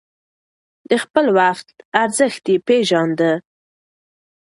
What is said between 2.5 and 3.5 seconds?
يې پېژانده.